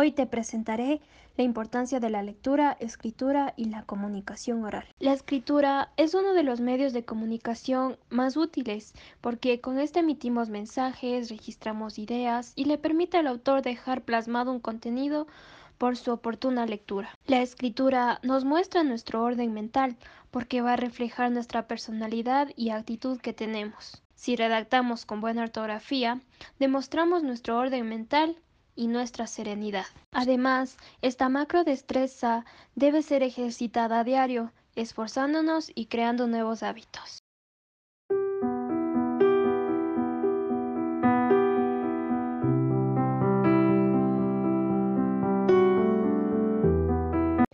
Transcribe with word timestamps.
Hoy 0.00 0.12
te 0.12 0.26
presentaré 0.26 1.00
la 1.36 1.42
importancia 1.42 1.98
de 1.98 2.08
la 2.08 2.22
lectura, 2.22 2.76
escritura 2.78 3.52
y 3.56 3.64
la 3.64 3.82
comunicación 3.82 4.62
oral. 4.62 4.84
La 5.00 5.12
escritura 5.12 5.90
es 5.96 6.14
uno 6.14 6.34
de 6.34 6.44
los 6.44 6.60
medios 6.60 6.92
de 6.92 7.04
comunicación 7.04 7.98
más 8.08 8.36
útiles 8.36 8.94
porque 9.20 9.60
con 9.60 9.80
este 9.80 9.98
emitimos 9.98 10.50
mensajes, 10.50 11.30
registramos 11.30 11.98
ideas 11.98 12.52
y 12.54 12.66
le 12.66 12.78
permite 12.78 13.16
al 13.16 13.26
autor 13.26 13.62
dejar 13.62 14.02
plasmado 14.02 14.52
un 14.52 14.60
contenido 14.60 15.26
por 15.78 15.96
su 15.96 16.12
oportuna 16.12 16.64
lectura. 16.64 17.18
La 17.26 17.42
escritura 17.42 18.20
nos 18.22 18.44
muestra 18.44 18.84
nuestro 18.84 19.24
orden 19.24 19.52
mental 19.52 19.96
porque 20.30 20.60
va 20.60 20.74
a 20.74 20.76
reflejar 20.76 21.32
nuestra 21.32 21.66
personalidad 21.66 22.50
y 22.54 22.70
actitud 22.70 23.18
que 23.18 23.32
tenemos. 23.32 24.00
Si 24.14 24.36
redactamos 24.36 25.04
con 25.04 25.20
buena 25.20 25.42
ortografía, 25.42 26.20
demostramos 26.60 27.24
nuestro 27.24 27.58
orden 27.58 27.88
mental 27.88 28.36
y 28.78 28.86
nuestra 28.86 29.26
serenidad. 29.26 29.86
Además, 30.12 30.76
esta 31.02 31.28
macro 31.28 31.64
destreza 31.64 32.44
debe 32.76 33.02
ser 33.02 33.24
ejercitada 33.24 33.98
a 33.98 34.04
diario, 34.04 34.52
esforzándonos 34.76 35.72
y 35.74 35.86
creando 35.86 36.28
nuevos 36.28 36.62
hábitos. 36.62 37.18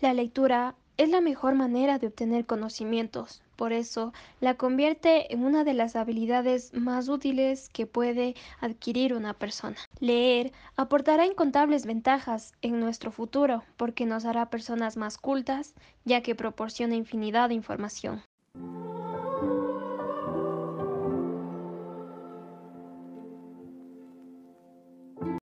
La 0.03 0.13
lectura 0.13 0.75
es 0.97 1.09
la 1.09 1.21
mejor 1.21 1.55
manera 1.55 1.99
de 1.99 2.07
obtener 2.07 2.47
conocimientos, 2.47 3.43
por 3.57 3.73
eso 3.73 4.13
la 4.41 4.55
convierte 4.55 5.33
en 5.33 5.45
una 5.45 5.65
de 5.65 5.75
las 5.75 5.97
habilidades 5.97 6.73
más 6.75 7.09
útiles 7.09 7.69
que 7.73 7.87
puede 7.87 8.35
adquirir 8.61 9.15
una 9.15 9.35
persona. 9.35 9.77
Leer 10.01 10.53
aportará 10.77 11.27
incontables 11.27 11.87
ventajas 11.87 12.53
en 12.63 12.81
nuestro 12.81 13.11
futuro 13.11 13.63
porque 13.77 14.07
nos 14.07 14.25
hará 14.25 14.51
personas 14.51 14.97
más 14.97 15.19
cultas, 15.19 15.75
ya 16.05 16.23
que 16.23 16.35
proporciona 16.35 16.97
infinidad 16.97 17.49
de 17.49 17.55
información. 17.55 18.23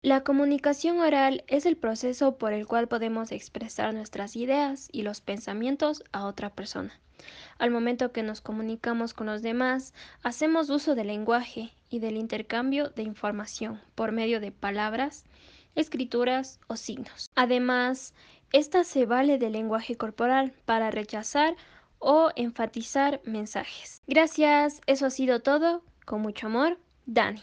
La 0.03 0.25
comunicación 0.25 1.01
oral 1.01 1.45
es 1.47 1.65
el 1.65 1.77
proceso 1.77 2.37
por 2.37 2.53
el 2.53 2.67
cual 2.67 2.89
podemos 2.89 3.33
expresar 3.33 3.95
nuestras 3.95 4.37
ideas 4.37 4.89
y 4.93 5.03
los 5.03 5.21
pensamientos 5.21 6.05
a 6.13 6.27
otra 6.27 6.51
persona. 6.51 6.93
Al 7.59 7.71
momento 7.71 8.13
que 8.13 8.23
nos 8.23 8.41
comunicamos 8.41 9.15
con 9.15 9.29
los 9.29 9.43
demás, 9.43 9.95
hacemos 10.23 10.71
uso 10.71 10.95
del 10.95 11.07
lenguaje 11.07 11.73
y 11.89 12.01
del 12.01 12.17
intercambio 12.17 12.91
de 12.91 13.03
información 13.03 13.81
por 13.95 14.13
medio 14.13 14.41
de 14.41 14.51
palabras, 14.51 15.25
escrituras 15.75 16.61
o 16.67 16.77
signos. 16.77 17.31
Además, 17.35 18.15
esta 18.53 18.85
se 18.85 19.07
vale 19.07 19.39
del 19.39 19.53
lenguaje 19.53 19.97
corporal 19.97 20.53
para 20.67 20.91
rechazar 20.91 21.57
o 21.99 22.31
enfatizar 22.37 23.21
mensajes. 23.25 24.03
Gracias, 24.07 24.81
eso 24.87 25.07
ha 25.07 25.11
sido 25.11 25.41
todo. 25.41 25.83
Con 26.05 26.21
mucho 26.21 26.49
amor, 26.49 26.79
Dani. 27.07 27.41